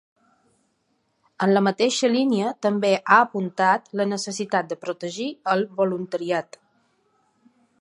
[1.47, 6.59] En la mateixa línia també ha apuntat la necessitat de protegir el voluntariat.